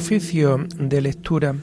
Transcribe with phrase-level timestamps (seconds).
[0.00, 1.54] Oficio de lectura.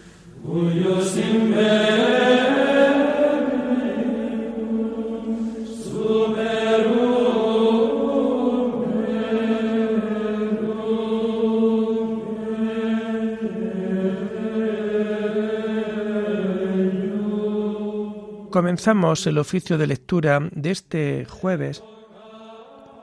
[18.51, 21.83] Comenzamos el oficio de lectura de este jueves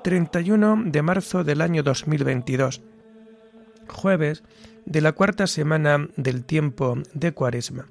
[0.05, 2.83] 31 de marzo del año 2022,
[3.89, 4.43] jueves
[4.85, 7.87] de la cuarta semana del tiempo de Cuaresma.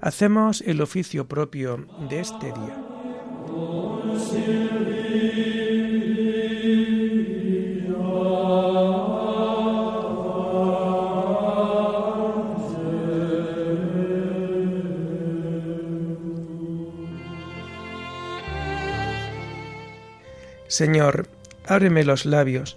[0.00, 2.82] Hacemos el oficio propio de este día.
[20.68, 21.26] Señor,
[21.66, 22.76] ábreme los labios,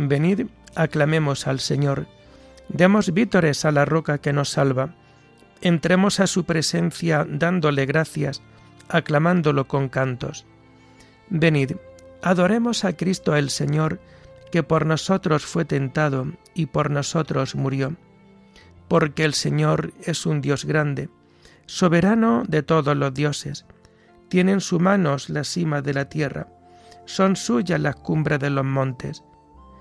[0.00, 0.46] Venid,
[0.76, 2.06] aclamemos al Señor,
[2.68, 4.94] Demos vítores a la roca que nos salva.
[5.60, 8.40] Entremos a su presencia dándole gracias,
[8.88, 10.46] aclamándolo con cantos.
[11.30, 11.72] Venid,
[12.22, 13.98] adoremos a Cristo el Señor,
[14.52, 17.96] que por nosotros fue tentado y por nosotros murió.
[18.86, 21.08] Porque el Señor es un Dios grande,
[21.66, 23.66] soberano de todos los dioses.
[24.28, 26.46] Tiene en sus manos la cima de la tierra,
[27.04, 29.24] son suyas las cumbres de los montes.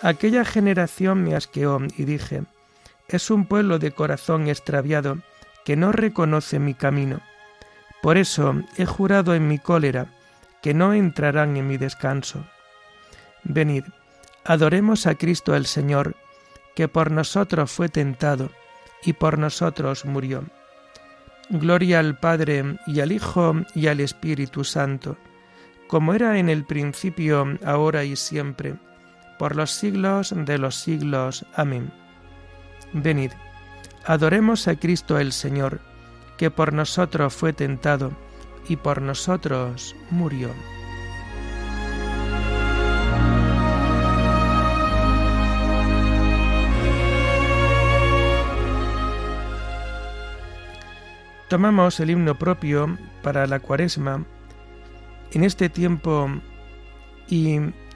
[0.00, 2.44] Aquella generación me asqueó y dije,
[3.08, 5.18] es un pueblo de corazón extraviado
[5.64, 7.20] que no reconoce mi camino.
[8.00, 10.06] Por eso he jurado en mi cólera
[10.62, 12.44] que no entrarán en mi descanso.
[13.42, 13.84] Venid,
[14.44, 16.14] adoremos a Cristo el Señor,
[16.76, 18.50] que por nosotros fue tentado
[19.02, 20.44] y por nosotros murió.
[21.50, 25.16] Gloria al Padre y al Hijo y al Espíritu Santo,
[25.88, 28.74] como era en el principio, ahora y siempre,
[29.38, 31.46] por los siglos de los siglos.
[31.54, 31.90] Amén.
[32.92, 33.32] Venid,
[34.04, 35.80] adoremos a Cristo el Señor,
[36.36, 38.12] que por nosotros fue tentado
[38.68, 40.50] y por nosotros murió.
[51.48, 54.22] Tomamos el himno propio para la cuaresma
[55.32, 56.28] en este tiempo
[57.26, 57.58] y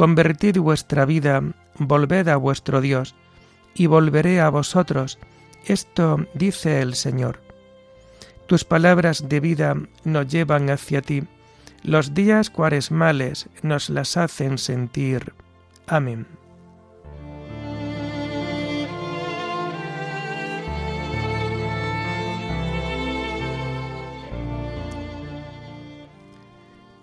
[0.00, 1.42] Convertid vuestra vida,
[1.76, 3.14] volved a vuestro Dios,
[3.74, 5.18] y volveré a vosotros.
[5.66, 7.42] Esto dice el Señor.
[8.46, 11.24] Tus palabras de vida nos llevan hacia ti.
[11.82, 15.34] Los días cuaresmales nos las hacen sentir.
[15.86, 16.26] Amén.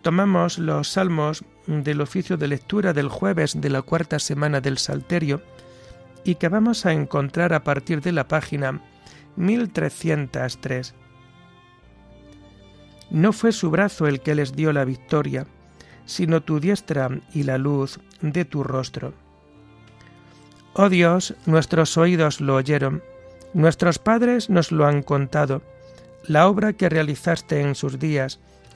[0.08, 5.42] Tomamos los salmos del oficio de lectura del jueves de la cuarta semana del Salterio
[6.24, 8.82] y que vamos a encontrar a partir de la página
[9.36, 10.96] 1303.
[13.10, 15.46] No fue su brazo el que les dio la victoria,
[16.06, 19.14] sino tu diestra y la luz de tu rostro.
[20.72, 23.04] Oh Dios, nuestros oídos lo oyeron,
[23.54, 25.64] nuestros padres nos lo han contado,
[26.24, 28.40] la obra que realizaste en sus días,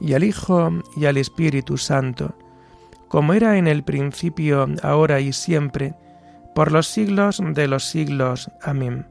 [0.00, 2.34] y al Hijo, y al Espíritu Santo,
[3.08, 5.94] como era en el principio, ahora y siempre,
[6.54, 8.50] por los siglos de los siglos.
[8.62, 9.06] Amén.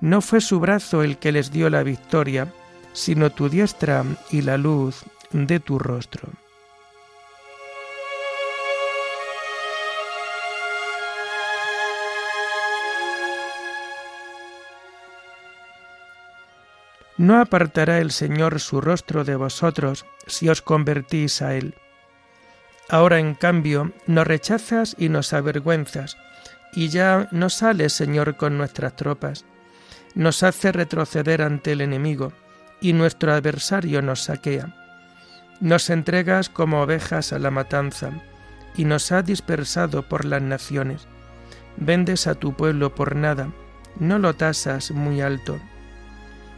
[0.00, 2.52] No fue su brazo el que les dio la victoria,
[2.92, 6.28] sino tu diestra y la luz de tu rostro.
[17.18, 21.74] No apartará el Señor su rostro de vosotros si os convertís a Él.
[22.88, 26.16] Ahora, en cambio, nos rechazas y nos avergüenzas,
[26.72, 29.44] y ya no sales, Señor, con nuestras tropas.
[30.14, 32.32] Nos hace retroceder ante el enemigo,
[32.80, 34.74] y nuestro adversario nos saquea.
[35.60, 38.12] Nos entregas como ovejas a la matanza,
[38.76, 41.08] y nos ha dispersado por las naciones.
[41.76, 43.52] Vendes a tu pueblo por nada,
[43.98, 45.60] no lo tasas muy alto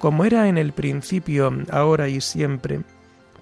[0.00, 2.80] como era en el principio, ahora y siempre,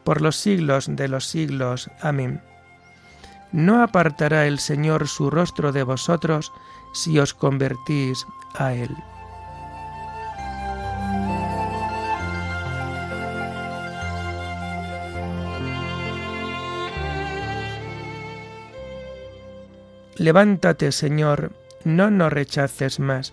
[0.03, 1.89] por los siglos de los siglos.
[2.03, 2.43] Amén.
[3.53, 6.53] No apartará el Señor su rostro de vosotros
[6.93, 8.91] si os convertís a Él.
[20.17, 21.53] Levántate, Señor,
[21.85, 23.33] no nos rechaces más.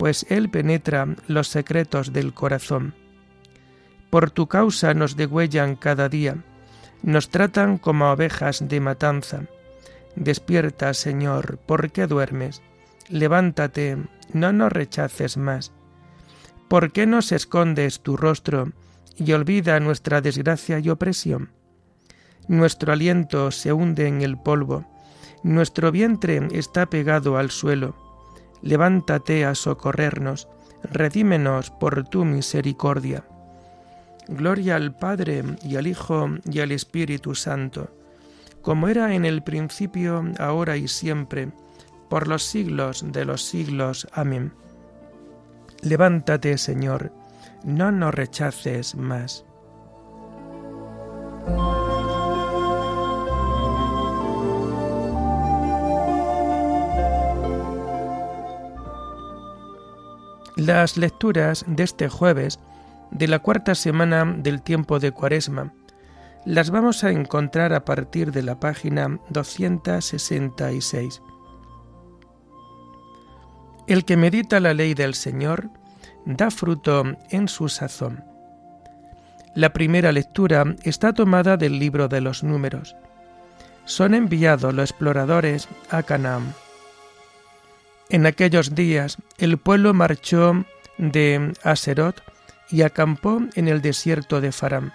[0.00, 2.94] pues Él penetra los secretos del corazón.
[4.08, 6.38] Por tu causa nos degüellan cada día,
[7.02, 9.42] nos tratan como ovejas de matanza.
[10.16, 12.62] Despierta, Señor, ¿por qué duermes?
[13.10, 13.98] Levántate,
[14.32, 15.70] no nos rechaces más.
[16.68, 18.72] ¿Por qué nos escondes tu rostro
[19.18, 21.50] y olvida nuestra desgracia y opresión?
[22.48, 24.86] Nuestro aliento se hunde en el polvo,
[25.42, 28.09] nuestro vientre está pegado al suelo
[28.62, 30.48] levántate a socorrernos,
[30.82, 33.24] redímenos por tu misericordia.
[34.28, 37.90] Gloria al Padre y al Hijo y al Espíritu Santo,
[38.62, 41.50] como era en el principio, ahora y siempre,
[42.08, 44.06] por los siglos de los siglos.
[44.12, 44.52] Amén.
[45.82, 47.12] Levántate, Señor,
[47.64, 49.44] no nos rechaces más.
[60.60, 62.60] Las lecturas de este jueves
[63.10, 65.72] de la cuarta semana del tiempo de Cuaresma
[66.44, 71.22] las vamos a encontrar a partir de la página 266.
[73.86, 75.70] El que medita la ley del Señor
[76.26, 78.22] da fruto en su sazón.
[79.54, 82.94] La primera lectura está tomada del libro de los números.
[83.86, 86.52] Son enviados los exploradores a Canaán.
[88.10, 90.64] En aquellos días el pueblo marchó
[90.98, 92.20] de Aserot
[92.68, 94.90] y acampó en el desierto de Faram.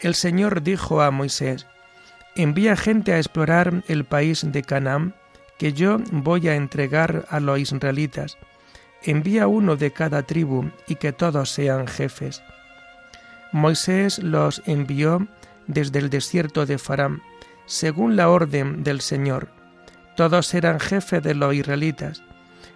[0.00, 1.66] El Señor dijo a Moisés,
[2.34, 5.14] Envía gente a explorar el país de Canaán,
[5.58, 8.38] que yo voy a entregar a los israelitas.
[9.02, 12.42] Envía uno de cada tribu y que todos sean jefes.
[13.52, 15.28] Moisés los envió
[15.66, 17.20] desde el desierto de Faram,
[17.66, 19.61] según la orden del Señor.
[20.16, 22.22] Todos eran jefes de los israelitas.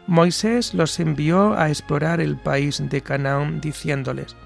[0.06, 4.36] Moisés los envió a explorar el país de Canaán, diciéndoles,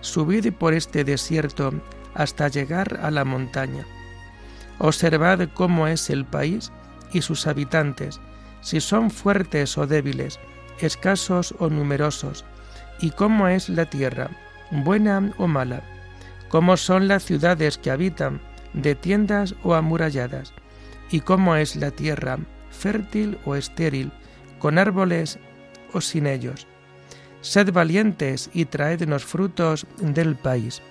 [0.00, 1.72] Subid por este desierto
[2.14, 3.84] hasta llegar a la montaña.
[4.78, 6.72] Observad cómo es el país
[7.12, 8.20] y sus habitantes,
[8.60, 10.38] si son fuertes o débiles,
[10.80, 12.44] escasos o numerosos,
[13.00, 14.30] y cómo es la tierra
[14.70, 15.82] buena o mala,
[16.48, 18.40] cómo son las ciudades que habitan,
[18.72, 20.52] de tiendas o amuralladas,
[21.10, 22.38] y cómo es la tierra,
[22.70, 24.12] fértil o estéril,
[24.58, 25.38] con árboles
[25.92, 26.66] o sin ellos.
[27.40, 30.82] Sed valientes y traednos frutos del país.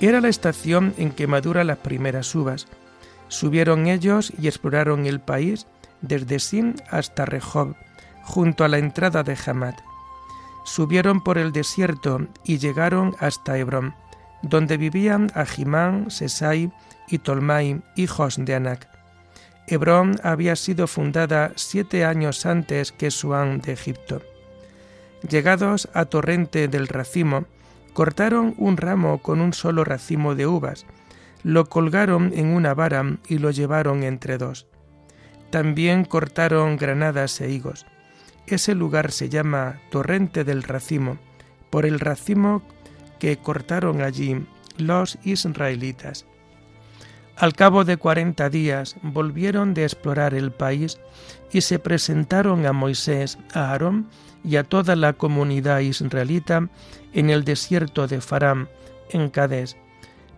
[0.00, 2.66] Era la estación en que maduran las primeras uvas.
[3.28, 5.66] Subieron ellos y exploraron el país
[6.00, 7.76] desde Sin hasta Rehob,
[8.24, 9.78] junto a la entrada de Hamat
[10.64, 13.94] subieron por el desierto y llegaron hasta Hebrón,
[14.42, 16.72] donde vivían Ahimán, Sesai
[17.12, 18.88] y Tolmai, hijos de Anac.
[19.66, 24.22] Hebrón había sido fundada siete años antes que Suán de Egipto.
[25.28, 27.44] Llegados a Torrente del Racimo,
[27.92, 30.86] cortaron un ramo con un solo racimo de uvas,
[31.44, 34.66] lo colgaron en una vara y lo llevaron entre dos.
[35.50, 37.84] También cortaron granadas e higos.
[38.46, 41.18] Ese lugar se llama Torrente del Racimo,
[41.68, 42.62] por el racimo
[43.18, 44.46] que cortaron allí
[44.78, 46.26] los israelitas.
[47.42, 51.00] Al cabo de cuarenta días volvieron de explorar el país
[51.50, 54.06] y se presentaron a Moisés, a Aarón
[54.44, 56.68] y a toda la comunidad israelita
[57.12, 58.68] en el desierto de Faram,
[59.10, 59.76] en Cadés.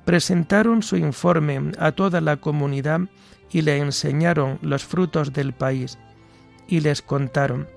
[0.06, 3.00] Presentaron su informe a toda la comunidad
[3.50, 5.99] y le enseñaron los frutos del país
[6.68, 7.68] y les contaron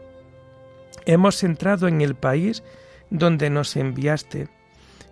[1.05, 2.63] Hemos entrado en el país
[3.09, 4.47] donde nos enviaste.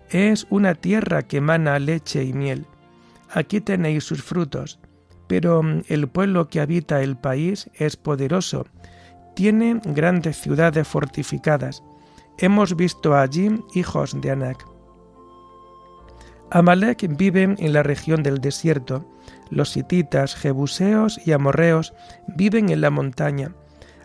[0.08, 2.66] Es una tierra que emana leche y miel.
[3.32, 4.78] Aquí tenéis sus frutos.
[5.26, 8.66] Pero mm, el pueblo que habita el país es poderoso.
[9.34, 11.82] Tiene grandes ciudades fortificadas.
[12.38, 14.64] Hemos visto allí hijos de Anac.
[16.50, 19.04] Amalek vive en la región del desierto.
[19.50, 21.92] Los hititas, jebuseos y amorreos
[22.28, 23.52] viven en la montaña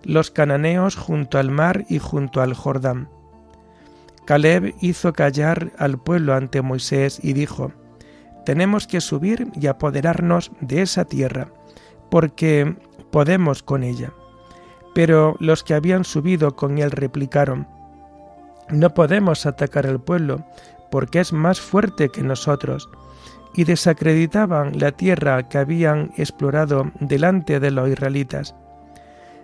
[0.04, 3.10] los cananeos junto al mar y junto al Jordán.
[4.26, 7.72] Caleb hizo callar al pueblo ante Moisés y dijo,
[8.46, 11.48] Tenemos que subir y apoderarnos de esa tierra,
[12.10, 12.76] porque
[13.12, 14.14] podemos con ella.
[14.94, 17.68] Pero los que habían subido con él replicaron,
[18.70, 20.46] No podemos atacar al pueblo,
[20.90, 22.90] porque es más fuerte que nosotros,
[23.54, 28.56] y desacreditaban la tierra que habían explorado delante de los israelitas.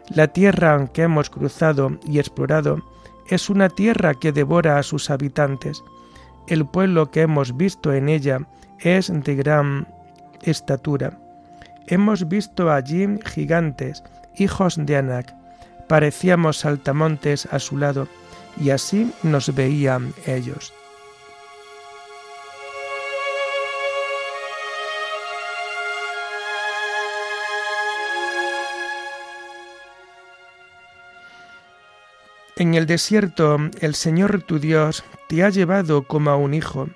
[0.09, 2.81] La tierra que hemos cruzado y explorado
[3.27, 5.83] es una tierra que devora a sus habitantes.
[6.47, 8.47] El pueblo que hemos visto en ella
[8.79, 9.88] es de gran
[10.41, 11.13] estatura.
[11.88, 14.03] Hemos visto allí gigantes,
[14.36, 15.34] hijos de Anac.
[15.88, 18.07] Parecíamos saltamontes a su lado,
[18.60, 20.74] y así nos veían ellos.
[32.60, 36.89] En el desierto el Señor tu Dios te ha llevado como a un hijo,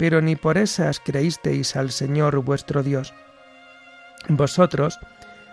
[0.00, 3.12] pero ni por esas creísteis al Señor vuestro Dios.
[4.30, 4.98] Vosotros,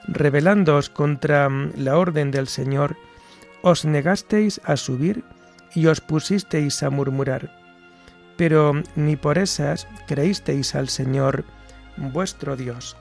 [0.08, 2.96] rebelándoos contra la orden del Señor,
[3.62, 5.26] os negasteis a subir
[5.76, 7.52] y os pusisteis a murmurar.
[8.38, 11.44] Pero ni por esas creísteis al Señor
[11.98, 12.96] vuestro Dios.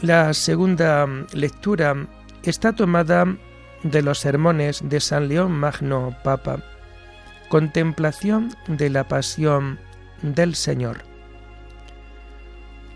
[0.00, 2.08] La segunda lectura
[2.44, 3.26] está tomada
[3.82, 6.58] de los sermones de San León Magno Papa.
[7.48, 9.78] Contemplación de la pasión
[10.22, 11.02] del Señor.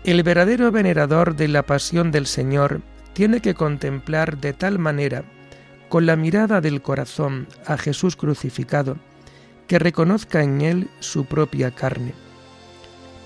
[0.03, 2.81] El verdadero venerador de la pasión del Señor
[3.13, 5.23] tiene que contemplar de tal manera,
[5.89, 8.97] con la mirada del corazón, a Jesús crucificado,
[9.67, 12.13] que reconozca en él su propia carne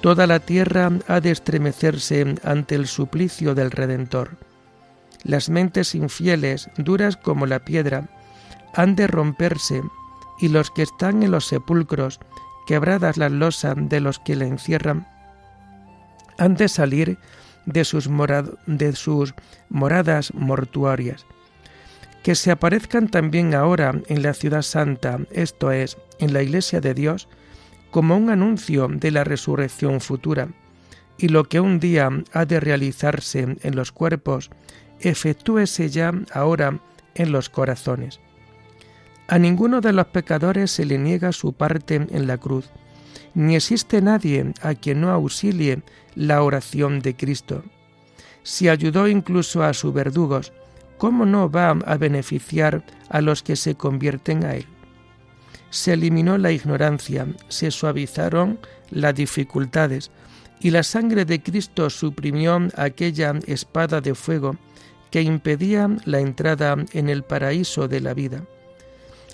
[0.01, 4.31] Toda la tierra ha de estremecerse ante el suplicio del Redentor.
[5.23, 8.09] Las mentes infieles, duras como la piedra,
[8.73, 9.81] han de romperse,
[10.39, 12.19] y los que están en los sepulcros,
[12.65, 15.07] quebradas las losas de los que la encierran,
[16.37, 17.17] han de salir
[17.65, 18.09] de sus,
[18.65, 19.33] de sus
[19.69, 21.25] moradas mortuorias.
[22.23, 26.93] Que se aparezcan también ahora en la ciudad santa, esto es, en la iglesia de
[26.93, 27.27] Dios,
[27.89, 30.47] como un anuncio de la resurrección futura,
[31.17, 34.49] y lo que un día ha de realizarse en los cuerpos,
[35.01, 36.79] efectúese ya ahora
[37.15, 38.20] en los corazones.
[39.27, 42.70] A ninguno de los pecadores se le niega su parte en la cruz,
[43.34, 45.84] ni existe nadie a quien no auxilie
[46.15, 47.63] la oración de Cristo.
[48.43, 50.51] Si ayudó incluso a sus verdugos,
[50.98, 54.65] ¿cómo no va a beneficiar a los que se convierten a Él?
[55.70, 60.12] Se eliminó la ignorancia, se suavizaron las dificultades,
[60.60, 64.58] y la sangre de Cristo suprimió aquella espada de fuego
[65.11, 68.43] que impedía la entrada en el paraíso de la vida.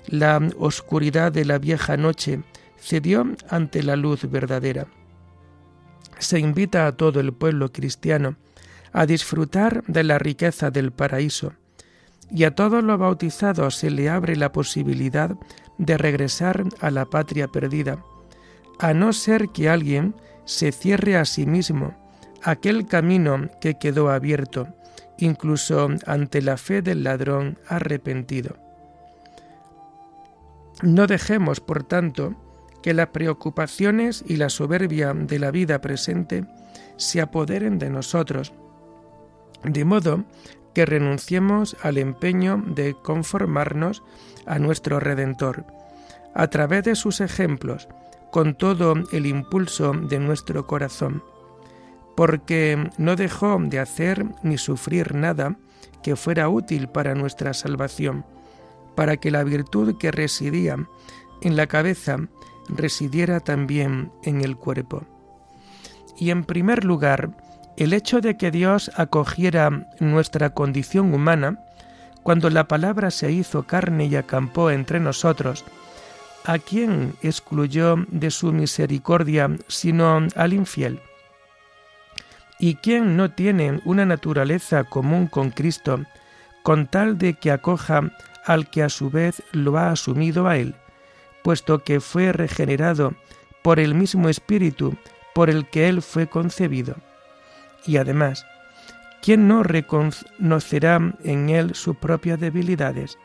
[0.06, 2.42] La oscuridad de la vieja noche
[2.78, 4.86] cedió ante la luz verdadera.
[6.18, 8.36] Se invita a todo el pueblo cristiano
[8.92, 11.52] a disfrutar de la riqueza del paraíso,
[12.30, 15.36] y a todos los bautizados se le abre la posibilidad
[15.78, 18.02] de regresar a la patria perdida,
[18.78, 21.94] a no ser que alguien se cierre a sí mismo
[22.42, 24.68] aquel camino que quedó abierto,
[25.18, 28.56] incluso ante la fe del ladrón arrepentido.
[30.82, 32.34] No dejemos, por tanto,
[32.82, 36.44] que las preocupaciones y la soberbia de la vida presente
[36.96, 38.52] se apoderen de nosotros,
[39.64, 40.24] de modo
[40.74, 44.04] que renunciemos al empeño de conformarnos
[44.46, 45.64] a nuestro Redentor,
[46.34, 47.88] a través de sus ejemplos,
[48.30, 51.22] con todo el impulso de nuestro corazón,
[52.18, 55.54] porque no dejó de hacer ni sufrir nada
[56.02, 58.24] que fuera útil para nuestra salvación,
[58.96, 60.78] para que la virtud que residía
[61.42, 62.18] en la cabeza
[62.68, 65.04] residiera también en el cuerpo.
[66.18, 67.36] Y en primer lugar,
[67.76, 71.60] el hecho de que Dios acogiera nuestra condición humana,
[72.24, 75.64] cuando la palabra se hizo carne y acampó entre nosotros,
[76.44, 81.00] ¿a quién excluyó de su misericordia sino al infiel?
[82.58, 86.04] ¿Y quién no tiene una naturaleza común con Cristo,
[86.62, 88.10] con tal de que acoja
[88.44, 90.74] al que a su vez lo ha asumido a él?
[91.48, 93.14] puesto que fue regenerado
[93.62, 94.96] por el mismo Espíritu
[95.34, 96.96] por el que Él fue concebido.
[97.86, 98.46] Y además,
[99.22, 103.18] ¿quién no reconocerá en Él sus propias debilidades?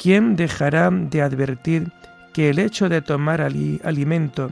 [0.00, 1.92] ¿Quién dejará de advertir
[2.32, 4.50] que el hecho de tomar alimento,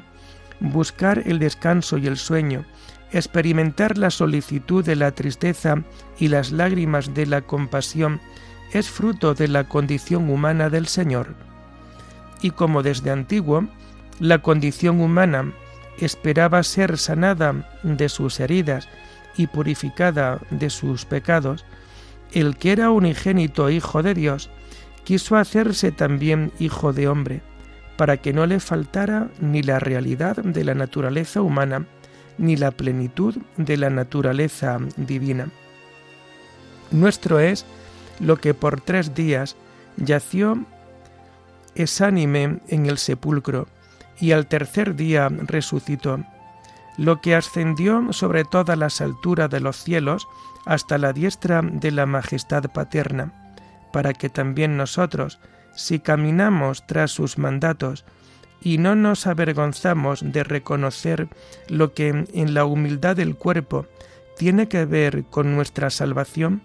[0.60, 2.64] buscar el descanso y el sueño,
[3.12, 5.82] experimentar la solicitud de la tristeza
[6.18, 8.20] y las lágrimas de la compasión
[8.72, 11.46] es fruto de la condición humana del Señor?
[12.40, 13.66] y como desde antiguo
[14.20, 15.52] la condición humana
[15.98, 18.88] esperaba ser sanada de sus heridas
[19.36, 21.64] y purificada de sus pecados,
[22.32, 24.50] el que era unigénito Hijo de Dios
[25.04, 27.42] quiso hacerse también Hijo de hombre,
[27.96, 31.86] para que no le faltara ni la realidad de la naturaleza humana,
[32.38, 35.48] ni la plenitud de la naturaleza divina.
[36.90, 37.64] Nuestro es
[38.20, 39.56] lo que por tres días
[39.96, 40.64] yació
[41.74, 43.68] exánime en el sepulcro,
[44.18, 46.24] y al tercer día resucitó,
[46.96, 50.26] lo que ascendió sobre todas las alturas de los cielos
[50.64, 53.32] hasta la diestra de la majestad paterna,
[53.92, 55.38] para que también nosotros,
[55.74, 58.06] si caminamos tras sus mandatos,
[58.60, 61.28] y no nos avergonzamos de reconocer
[61.68, 63.86] lo que en la humildad del cuerpo
[64.36, 66.62] tiene que ver con nuestra salvación,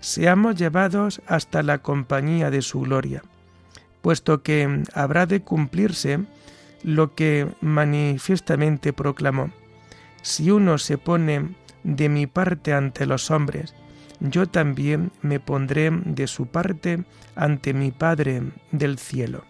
[0.00, 3.22] seamos llevados hasta la compañía de su gloria
[4.00, 6.20] puesto que habrá de cumplirse
[6.82, 9.50] lo que manifiestamente proclamó.
[10.22, 13.74] Si uno se pone de mi parte ante los hombres,
[14.20, 17.04] yo también me pondré de su parte
[17.36, 19.44] ante mi Padre del cielo.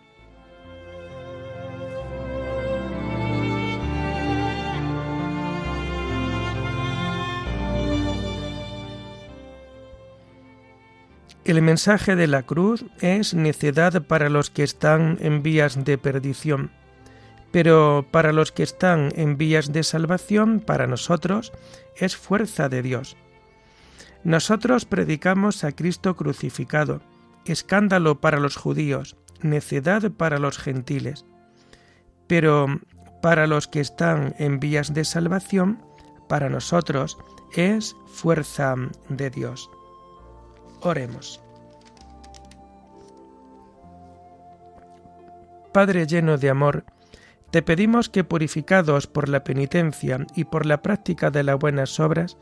[11.50, 16.70] El mensaje de la cruz es necedad para los que están en vías de perdición,
[17.50, 21.52] pero para los que están en vías de salvación, para nosotros,
[21.96, 23.16] es fuerza de Dios.
[24.22, 27.02] Nosotros predicamos a Cristo crucificado,
[27.44, 31.24] escándalo para los judíos, necedad para los gentiles,
[32.28, 32.68] pero
[33.22, 35.82] para los que están en vías de salvación,
[36.28, 37.18] para nosotros
[37.56, 38.76] es fuerza
[39.08, 39.68] de Dios.
[40.82, 41.40] Oremos.
[45.72, 46.84] Padre lleno de amor,
[47.50, 52.36] te pedimos que purificados por la penitencia y por la práctica de las buenas obras,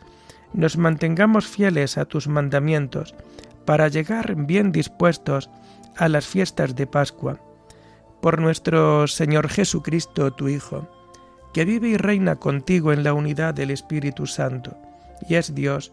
[0.52, 3.14] nos mantengamos fieles a tus mandamientos
[3.64, 5.50] para llegar bien dispuestos
[5.96, 7.40] a las fiestas de Pascua.
[8.22, 10.88] Por nuestro Señor Jesucristo, tu Hijo,
[11.52, 14.76] que vive y reina contigo en la unidad del Espíritu Santo,
[15.28, 15.92] y es Dios